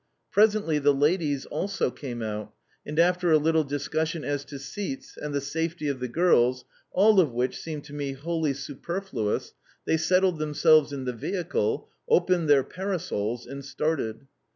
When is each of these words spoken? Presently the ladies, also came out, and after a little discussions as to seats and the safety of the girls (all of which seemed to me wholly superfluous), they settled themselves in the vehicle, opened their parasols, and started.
Presently 0.31 0.79
the 0.79 0.95
ladies, 0.95 1.45
also 1.45 1.91
came 1.91 2.23
out, 2.23 2.55
and 2.87 2.97
after 2.97 3.31
a 3.31 3.37
little 3.37 3.63
discussions 3.63 4.25
as 4.25 4.43
to 4.45 4.57
seats 4.57 5.15
and 5.15 5.31
the 5.31 5.39
safety 5.39 5.87
of 5.89 5.99
the 5.99 6.07
girls 6.07 6.65
(all 6.91 7.19
of 7.19 7.31
which 7.31 7.59
seemed 7.59 7.83
to 7.83 7.93
me 7.93 8.13
wholly 8.13 8.53
superfluous), 8.55 9.53
they 9.85 9.97
settled 9.97 10.39
themselves 10.39 10.91
in 10.91 11.05
the 11.05 11.13
vehicle, 11.13 11.87
opened 12.09 12.49
their 12.49 12.63
parasols, 12.63 13.45
and 13.45 13.63
started. 13.63 14.25